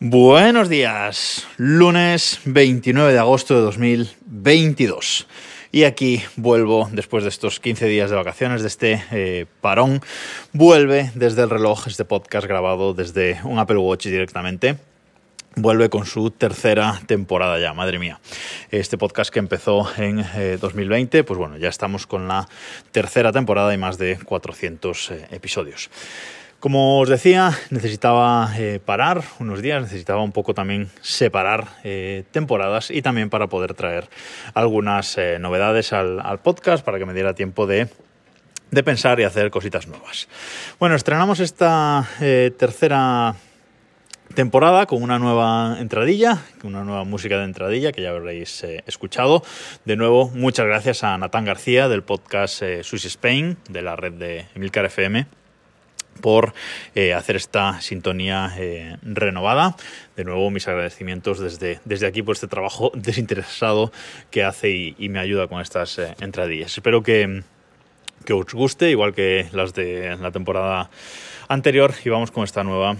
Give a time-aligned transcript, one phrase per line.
[0.00, 5.26] Buenos días, lunes 29 de agosto de 2022.
[5.72, 10.00] Y aquí vuelvo, después de estos 15 días de vacaciones, de este eh, parón,
[10.52, 14.76] vuelve desde el reloj este podcast grabado desde un Apple Watch directamente
[15.56, 18.20] vuelve con su tercera temporada ya, madre mía.
[18.70, 20.24] Este podcast que empezó en
[20.60, 22.48] 2020, eh, pues bueno, ya estamos con la
[22.92, 25.90] tercera temporada y más de 400 eh, episodios.
[26.60, 32.90] Como os decía, necesitaba eh, parar unos días, necesitaba un poco también separar eh, temporadas
[32.90, 34.08] y también para poder traer
[34.54, 37.86] algunas eh, novedades al, podcast para que me diera tiempo de,
[38.72, 40.26] de, pensar y hacer cositas nuevas.
[40.80, 43.36] Bueno, estrenamos esta tercera
[44.34, 49.44] temporada con una nueva entradilla, una nueva música de entradilla que ya habréis escuchado.
[49.84, 54.46] De nuevo, muchas gracias a Natán García del podcast Swiss Spain de la red de
[54.56, 55.38] Emilcar FM
[56.18, 56.54] por
[56.94, 59.76] eh, hacer esta sintonía eh, renovada.
[60.16, 63.92] De nuevo, mis agradecimientos desde, desde aquí por este trabajo desinteresado
[64.30, 66.72] que hace y, me ayuda con estas eh, entradillas.
[66.72, 67.42] Espero que,
[68.24, 70.90] que, os guste, igual que las de la temporada
[71.48, 72.96] anterior, y vamos con esta nueva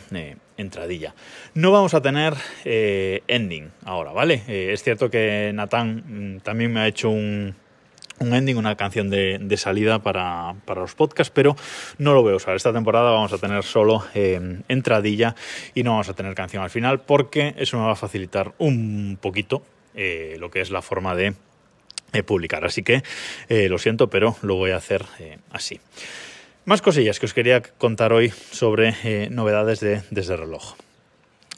[0.57, 1.15] entradilla.
[1.53, 2.33] No vamos a tener
[2.65, 4.43] ending ahora, ¿vale?
[4.49, 7.55] es cierto que Natán mm, también me ha hecho un
[8.21, 11.57] un ending, una canción de, salida para, los podcasts, pero
[11.99, 12.57] no lo a usar.
[12.57, 15.35] Esta temporada vamos a tener solo eh, entradilla
[15.75, 19.19] y no vamos a tener canción al final porque eso me va a facilitar un
[19.21, 19.63] poquito
[19.95, 21.35] eh, lo que es la forma de
[22.13, 22.65] eh, publicar.
[22.65, 23.03] Así que
[23.49, 25.05] lo siento, pero lo voy a hacer
[25.51, 25.81] así.
[26.65, 30.75] Más cosillas que os quería contar hoy sobre novedades de Desde Reloj.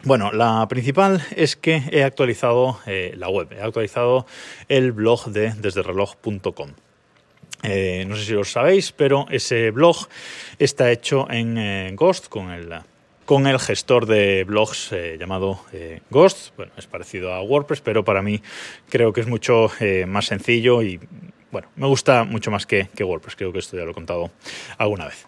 [0.02, 4.26] Bueno, la principal es que he actualizado eh, la web, he actualizado
[4.66, 6.70] el blog de desdereloj.com.
[7.62, 10.08] Eh, no sé si lo sabéis, pero ese blog
[10.58, 12.72] está hecho en eh, Ghost con el,
[13.26, 15.60] con el gestor de blogs llamado
[16.08, 16.56] Ghost.
[16.56, 18.40] Bueno, es parecido a WordPress, pero para mí
[18.88, 19.70] creo que es mucho
[20.06, 20.98] más sencillo y
[21.52, 24.30] bueno, me gusta mucho más que, que, WordPress, creo que esto ya lo he contado
[24.78, 25.26] alguna vez.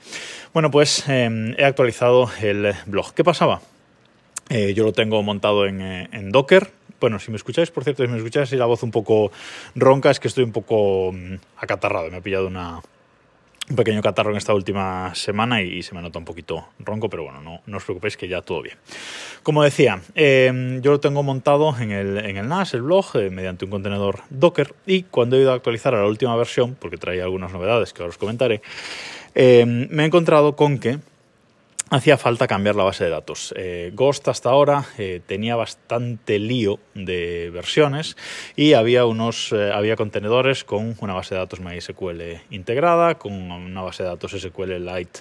[0.54, 3.12] Bueno, pues he actualizado el blog.
[3.12, 3.60] ¿Qué pasaba?
[4.54, 6.68] Eh, yo lo tengo montado eh, en, Docker.
[7.00, 9.32] Bueno, si me escucháis, por cierto, si me escucháis y la voz un poco
[9.74, 12.10] ronca, es que estoy un poco mm, acatarrado.
[12.10, 12.82] Me ha pillado una,
[13.70, 17.22] un pequeño catarro en esta última semana y, se me nota un poquito ronco, pero
[17.22, 18.76] bueno, no, os preocupéis que ya todo bien.
[19.42, 23.30] Como decía, em, yo lo tengo montado en el, en el NAS, el blog, eh,
[23.30, 26.98] mediante un contenedor Docker y cuando he ido a actualizar a la última versión, porque
[26.98, 28.60] traía algunas novedades que ahora os comentaré,
[29.34, 30.98] em, me he encontrado con que
[31.92, 33.52] hacía falta cambiar la base de datos.
[33.56, 38.16] Eh, Ghost hasta ahora eh, tenía bastante lío de versiones
[38.56, 43.82] y había unos eh, había contenedores con una base de datos MySQL integrada, con una
[43.82, 45.20] base de datos SQLite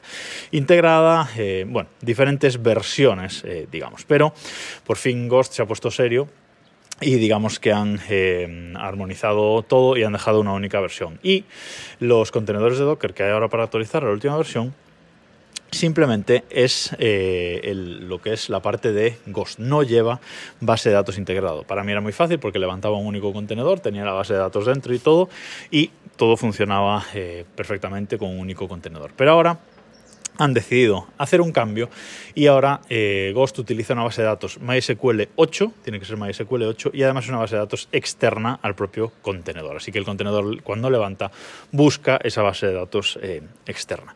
[0.51, 1.29] integrada,
[1.67, 4.05] bueno, diferentes versiones, digamos.
[4.05, 4.33] Pero
[4.85, 6.29] por fin Ghost se ha puesto serio
[7.01, 7.99] y digamos que han
[8.77, 11.19] armonizado todo y han dejado una única versión.
[11.21, 11.43] Y
[11.99, 14.73] los contenedores de Docker que hay ahora para actualizar la última versión
[15.71, 19.59] simplemente es eh, lo que es la parte de Ghost.
[19.59, 20.19] No lleva
[20.59, 21.63] base de datos integrado.
[21.63, 24.65] Para mí era muy fácil porque levantaba un único contenedor, tenía la base de datos
[24.65, 25.29] dentro y todo,
[25.71, 29.11] y todo funcionaba eh, perfectamente con un único contenedor.
[29.15, 29.59] Pero ahora
[30.37, 31.89] han decidido hacer un cambio
[32.33, 36.63] y ahora eh, Ghost utiliza una base de datos MySQL 8, tiene que ser MySQL
[36.63, 39.77] 8, y además una base de datos externa al propio contenedor.
[39.77, 41.31] Así que el contenedor cuando levanta
[41.71, 43.19] busca esa base de datos
[43.65, 44.13] externa.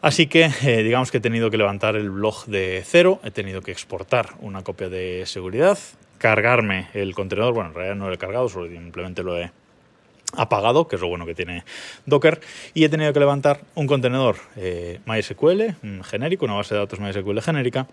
[0.00, 3.62] Así que eh, digamos que he tenido que levantar el blog de cero, he tenido
[3.62, 5.76] que exportar una copia de seguridad,
[6.18, 9.50] cargarme el contenedor, bueno, en realidad no lo he cargado, solo simplemente lo he
[10.36, 11.64] apagado, que es lo bueno que tiene
[12.06, 12.40] Docker,
[12.74, 17.40] y he tenido que levantar un contenedor eh, MySQL genérico, una base de datos MySQL
[17.40, 17.88] genérica,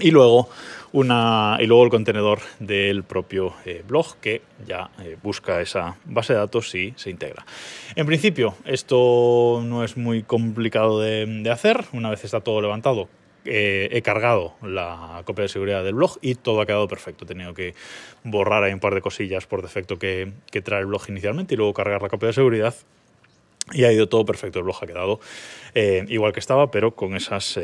[0.00, 0.48] y luego,
[0.92, 6.32] una, y luego el contenedor del propio eh, blog que ya eh, busca esa base
[6.32, 7.46] de datos y se integra.
[7.94, 11.84] En principio, esto no es muy complicado de, hacer.
[11.92, 13.08] Una vez está todo levantado,
[13.44, 17.24] eh, he cargado la copia de seguridad del blog y todo ha quedado perfecto.
[17.24, 17.74] He tenido que
[18.24, 21.56] borrar ahí un par de cosillas por defecto que, que trae el blog inicialmente y
[21.56, 22.74] luego cargar la copia de seguridad.
[23.72, 24.58] Y ha ido todo perfecto.
[24.58, 25.20] El blog ha quedado
[26.08, 27.58] igual que estaba, pero con esas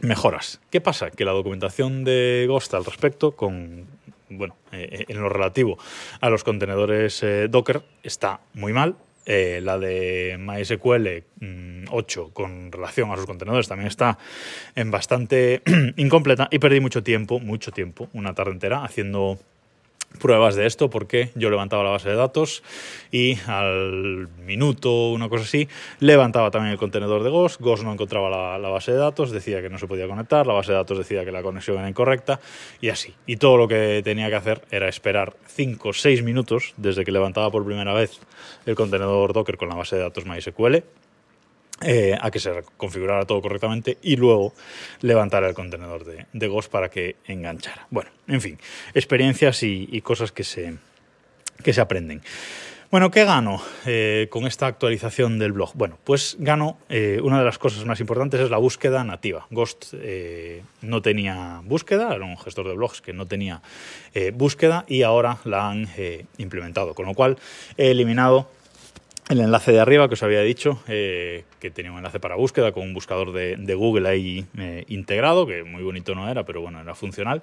[0.00, 0.60] mejoras.
[0.70, 1.10] ¿Qué pasa?
[1.10, 3.86] Que la documentación de Ghost al respecto, con,
[4.28, 5.78] bueno, eh, en lo relativo
[6.20, 8.96] a los contenedores eh, Docker, está muy mal.
[9.28, 11.24] Eh, la de MySQL
[11.90, 14.18] 8 mm, con relación a sus contenedores también está
[14.76, 15.62] en bastante
[15.96, 19.40] incompleta y perdí mucho tiempo, mucho tiempo, una tarde entera, haciendo
[20.16, 22.62] pruebas de esto porque yo levantaba la base de datos
[23.10, 25.68] y al minuto, una cosa así,
[26.00, 29.70] levantaba también el contenedor de Ghost, Ghost no encontraba la, base de datos, decía que
[29.70, 32.40] no se podía conectar, la base de datos decía que la conexión era incorrecta
[32.80, 33.14] y así.
[33.26, 37.12] Y todo lo que tenía que hacer era esperar 5 o 6 minutos desde que
[37.12, 38.20] levantaba por primera vez
[38.66, 40.84] el contenedor Docker con la base de datos MySQL
[41.82, 44.54] eh, a que se configurara todo correctamente y luego
[45.02, 47.86] levantar el contenedor de, de, Ghost para que enganchara.
[47.90, 48.58] Bueno, en fin,
[48.94, 50.74] experiencias y, cosas que se,
[51.62, 52.22] que se aprenden.
[52.90, 55.72] Bueno, ¿qué gano eh, con esta actualización del blog?
[55.74, 59.46] Bueno, pues gano, eh, una de las cosas más importantes es la búsqueda nativa.
[59.50, 59.92] Ghost
[60.80, 63.60] no tenía búsqueda, era un gestor de blogs que no tenía
[64.32, 65.88] búsqueda y ahora la han
[66.38, 67.36] implementado, con lo cual
[67.76, 68.48] he eliminado
[69.28, 72.70] el enlace de arriba que os había dicho, eh, que tenía un enlace para búsqueda
[72.70, 76.80] con un buscador de, Google ahí eh, integrado, que muy bonito no era, pero bueno,
[76.80, 77.42] era funcional.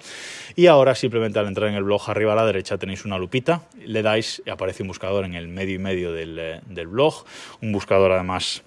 [0.55, 3.63] Y ahora simplemente al entrar en el blog arriba a la derecha tenéis una lupita,
[3.85, 7.25] le dais aparece un buscador en el medio y medio del, eh, del blog,
[7.61, 8.63] un buscador además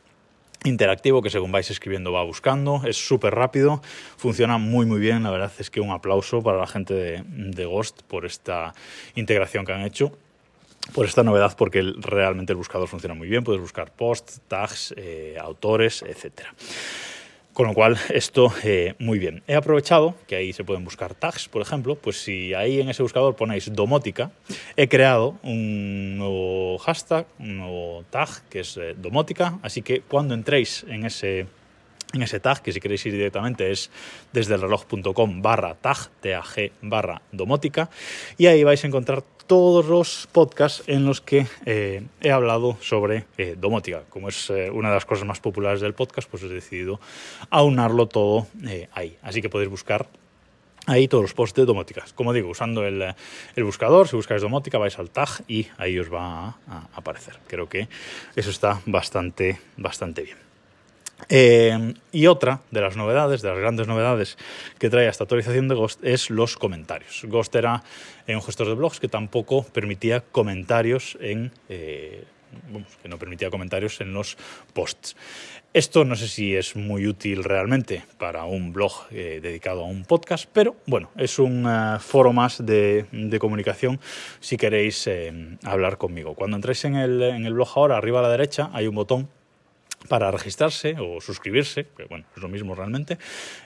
[0.64, 3.80] interactivo que según vais escribiendo va buscando, es súper rápido,
[4.16, 7.64] funciona muy muy bien, la verdad es que un aplauso para la gente de, de
[7.64, 8.74] Ghost por esta
[9.14, 10.18] integración que han hecho
[10.94, 15.36] por esta novedad porque realmente el buscador funciona muy bien, puedes buscar posts, tags, eh,
[15.40, 16.46] autores, etc.
[17.52, 19.42] Con lo cual, esto eh, muy bien.
[19.46, 23.02] He aprovechado que ahí se pueden buscar tags, por ejemplo, pues si ahí en ese
[23.02, 24.30] buscador ponéis domótica,
[24.76, 30.34] he creado un nuevo hashtag, un nuevo tag que es eh, domótica, así que cuando
[30.34, 31.46] entréis en ese
[32.12, 33.90] en ese tag, que si queréis ir directamente es
[34.32, 37.90] desde el reloj.com barra tag, tag barra domótica,
[38.38, 43.26] y ahí vais a encontrar todos los podcasts en los que eh, he hablado sobre
[43.38, 44.02] eh, domótica.
[44.10, 47.00] Como es eh, una de las cosas más populares del podcast, pues he decidido
[47.50, 49.16] aunarlo todo eh, ahí.
[49.22, 50.08] Así que podéis buscar
[50.86, 52.12] ahí todos los posts de domóticas.
[52.12, 53.14] Como digo, usando el,
[53.56, 57.38] buscador, si buscáis domótica, vais al tag y ahí os va a, a aparecer.
[57.46, 57.88] Creo que
[58.34, 60.45] eso está bastante, bastante bien.
[61.28, 64.36] Eh, y otra de las novedades, de las grandes novedades
[64.78, 67.24] que trae esta actualización de Ghost es los comentarios.
[67.26, 67.82] Ghost era
[68.28, 71.52] un gestor de blogs que tampoco permitía comentarios en...
[71.68, 72.24] Eh,
[73.02, 74.38] que no permitía comentarios en los
[74.72, 75.14] posts.
[75.74, 80.04] Esto no sé si es muy útil realmente para un blog eh, dedicado a un
[80.04, 81.68] podcast, pero bueno, es un
[82.00, 83.04] foro más de,
[83.38, 84.00] comunicación
[84.40, 85.10] si queréis
[85.64, 86.34] hablar conmigo.
[86.34, 89.28] Cuando entréis en el, en el blog ahora, arriba a la derecha, hay un botón
[90.06, 93.18] para registrarse o suscribirse, que bueno, es lo mismo realmente.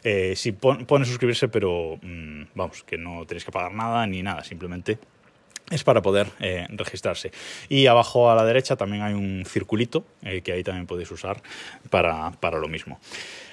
[0.02, 4.22] Eh, si pon, pone suscribirse, pero mmm, vamos, que no tenéis que pagar nada ni
[4.22, 4.98] nada, simplemente
[5.70, 7.30] es para poder eh, registrarse.
[7.68, 11.40] Y abajo a la derecha también hay un circulito eh, que ahí también podéis usar
[11.90, 12.98] para, para lo mismo.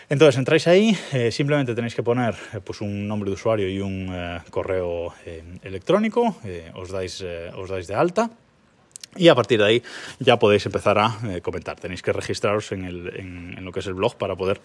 [0.10, 0.98] Entonces entráis ahí,
[1.32, 5.14] simplemente tenéis que poner pues un nombre de usuario y un correo
[5.64, 6.38] electrónico,
[6.76, 7.22] os, dais,
[7.58, 8.32] os dais de alta
[9.18, 9.84] y a partir de ahí
[10.20, 11.80] ya podéis empezar a eh, comentar.
[11.80, 14.62] Tenéis que registraros en, el, en, lo que es el blog para poder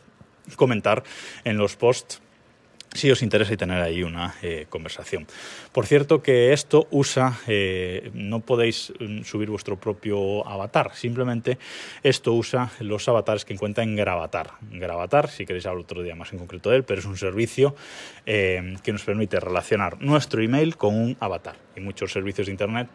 [0.57, 1.03] comentar
[1.45, 2.21] en los posts
[2.95, 5.27] si os interesa y tener ahí una eh, conversación.
[5.73, 11.57] Por cierto que esto usa, eh, no podéis mm, subir vuestro propio avatar, simplemente
[12.03, 14.51] esto usa los avatares que encuentra en Gravatar.
[14.73, 17.75] Gravatar, si queréis hablar otro día más en concreto de él, pero es un servicio
[18.27, 21.57] que nos permite relacionar nuestro email con un avatar.
[21.75, 22.89] Y muchos servicios de Internet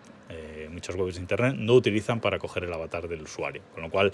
[0.77, 3.61] muchas webs de internet no utilizan para coger el avatar del usuario.
[3.73, 4.13] Con lo cual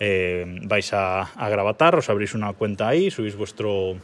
[0.00, 3.96] eh, vais a, a Gravatar, os abrís una cuenta ahí, subís vuestro,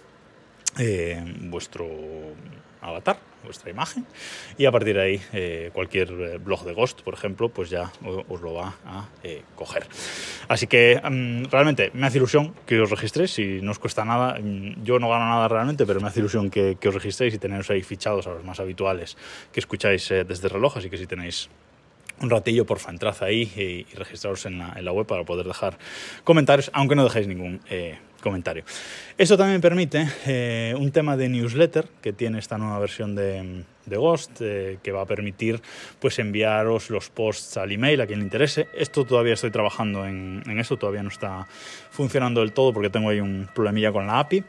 [0.78, 1.86] eh, vuestro
[2.82, 4.04] avatar, vuestra imagen,
[4.58, 7.90] y a partir de ahí eh, cualquier blog de Ghost, por ejemplo, pues ya
[8.28, 9.08] os lo va a
[9.54, 9.86] coger.
[10.48, 14.38] Así que um, realmente me hace ilusión que os registréis, si no os cuesta nada,
[14.82, 17.70] yo no gano nada realmente, pero me hace ilusión que, que os registréis y teneros
[17.70, 19.16] ahí fichados a los más habituales
[19.52, 21.48] que escucháis desde reloj, así que si tenéis
[22.20, 25.46] un ratillo, porfa, entrad ahí y, y registraros en la, en la, web para poder
[25.46, 25.78] dejar
[26.24, 28.64] comentarios, aunque no dejéis ningún eh, comentario.
[29.16, 33.96] Esto también permite eh, un tema de newsletter que tiene esta nueva versión de, de
[33.96, 35.60] Ghost, eh, que va a permitir
[36.00, 38.66] pues enviaros los posts al email a quien le interese.
[38.74, 41.46] Esto todavía estoy trabajando en, en eso, todavía no está
[41.90, 44.42] funcionando del todo porque tengo ahí un problemilla con la API.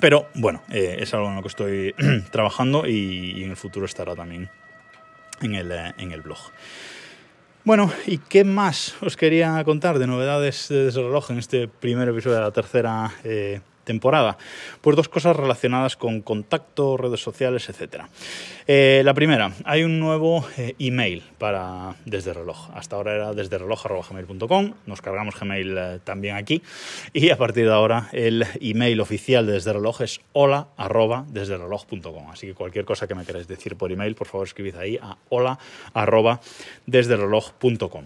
[0.00, 1.94] Pero bueno, eh, es algo en lo que estoy
[2.30, 4.50] trabajando y, y en el futuro estará también
[5.40, 6.38] en el, en el blog.
[7.64, 12.36] Bueno, ¿y qué más os quería contar de novedades de reloj en este primer episodio
[12.36, 14.36] de la tercera eh, temporada?
[14.82, 18.02] Pues dos cosas relacionadas con contacto, redes sociales, etc.
[18.66, 22.68] Eh, la primera, hay un nuevo eh, email para Desde Reloj.
[22.74, 26.62] Hasta ahora era desde reloj.gmail.com, nos cargamos Gmail eh, también aquí
[27.12, 31.56] y a partir de ahora el email oficial de Desde Reloj es hola arroba desde
[31.56, 32.30] reloj.com.
[32.30, 35.16] Así que cualquier cosa que me queráis decir por email, por favor escribid ahí a
[35.30, 35.58] hola
[35.94, 36.40] arroba
[36.86, 38.04] desde reloj.com.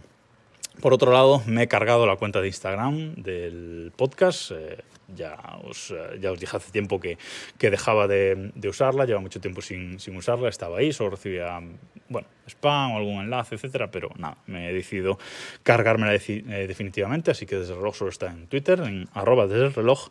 [0.81, 4.53] Por otro lado, me he cargado la cuenta de Instagram del podcast.
[4.53, 4.79] Eh,
[5.15, 7.19] ya, os, eh, ya os dije hace tiempo que,
[7.59, 11.61] que dejaba de, usarla, lleva mucho tiempo sin, sin, usarla, estaba ahí, solo recibía
[12.09, 15.19] bueno, spam o algún enlace, etcétera, pero nada, me he decidido
[15.63, 19.67] cargármela eh, definitivamente, así que desde el reloj solo está en Twitter, en arroba desde
[19.67, 20.09] el reloj.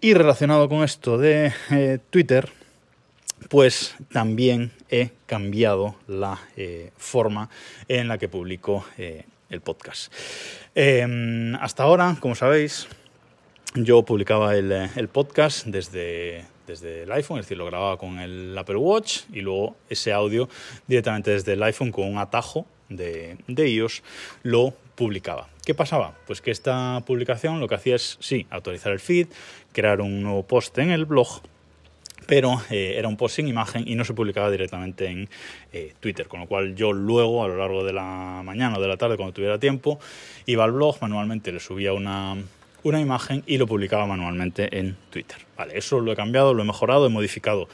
[0.00, 2.48] Y relacionado con esto de eh, Twitter,
[3.48, 6.40] pues también he cambiado la
[6.96, 7.50] forma
[7.88, 10.12] en la que publico eh, el podcast.
[10.74, 12.88] Eh, hasta ahora, como sabéis,
[13.74, 18.56] yo publicaba el, el, podcast desde, desde el iPhone, es decir, lo grababa con el
[18.58, 20.48] Apple Watch y luego ese audio
[20.86, 24.02] directamente desde el iPhone con un atajo de, de iOS
[24.42, 25.48] lo publicaba.
[25.64, 26.14] ¿Qué pasaba?
[26.26, 29.28] Pues que esta publicación lo que hacía es, sí, actualizar el feed,
[29.72, 31.42] crear un nuevo post en el blog,
[32.26, 35.28] pero eh, era un post sin imagen y no se publicaba directamente en
[35.72, 38.88] eh, Twitter, con lo cual yo luego, a lo largo de la mañana o de
[38.88, 39.98] la tarde, cuando tuviera tiempo,
[40.46, 42.36] iba al blog, manualmente le subía una,
[42.82, 45.38] una imagen y lo publicaba manualmente en Twitter.
[45.56, 47.68] Vale, eso lo he cambiado, lo he mejorado, he modificado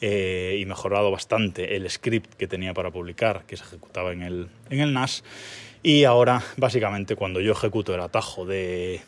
[0.00, 4.48] eh, y mejorado bastante el script que tenía para publicar, que se ejecutaba en el,
[4.70, 5.24] en el NAS.
[5.82, 9.00] Y ahora, básicamente, cuando yo ejecuto el atajo de,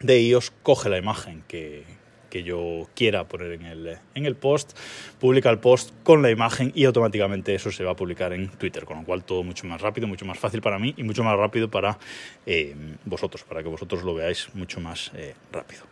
[0.00, 1.84] de iOS, coge la imagen que,
[2.30, 4.76] que yo quiera poner en el, en el post,
[5.18, 8.84] publica el post con la imagen y automáticamente eso se va a publicar en Twitter,
[8.84, 11.36] con lo cual todo mucho más rápido, mucho más fácil para mí y mucho más
[11.36, 11.98] rápido para
[12.46, 15.82] eh, vosotros, para que vosotros lo veáis mucho más eh, rápido.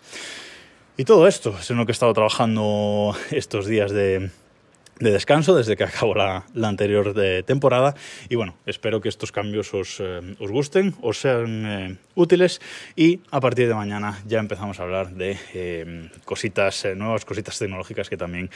[0.97, 4.31] Y todo esto es en lo que he estado trabajando estos días de,
[5.01, 7.15] de descanso desde que acabó la, la anterior
[7.45, 7.95] temporada
[8.29, 12.61] y bueno, espero que estos cambios os, eh, os gusten, os sean eh, útiles
[12.97, 18.09] y a partir de mañana ya empezamos a hablar de eh, cositas nuevas, cositas tecnológicas
[18.09, 18.51] que también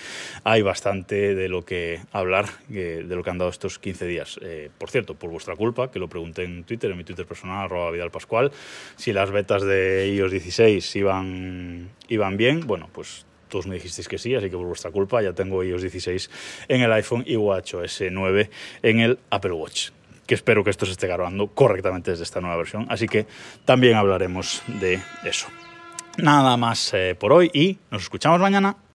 [0.45, 4.41] hay bastante de lo que hablar, de lo que han dado estos 15 días.
[4.79, 7.91] por cierto, por vuestra culpa, que lo pregunté en Twitter, en mi Twitter personal, arroba
[7.91, 8.53] Vidal Pascual,
[8.97, 14.17] si las betas de iOS 16 iban, iban bien, bueno, pues todos me dijisteis que
[14.17, 16.31] sí, así que por vuestra culpa ya tengo iOS 16
[16.69, 18.51] en el iPhone y WatchOS 9
[18.83, 19.91] en el Apple Watch
[20.27, 23.27] que espero que esto se esté grabando correctamente desde esta nueva versión, así que
[23.67, 25.49] también hablaremos de eso.
[26.17, 28.77] Nada más eh, por hoy y nos escuchamos mañana.